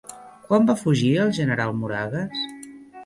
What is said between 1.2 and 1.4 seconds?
el